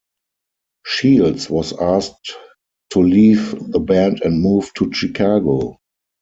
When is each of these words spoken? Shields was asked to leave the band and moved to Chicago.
Shields 0.83 1.47
was 1.47 1.73
asked 1.79 2.31
to 2.89 3.01
leave 3.03 3.71
the 3.71 3.77
band 3.79 4.23
and 4.23 4.41
moved 4.41 4.75
to 4.77 4.91
Chicago. 4.91 5.77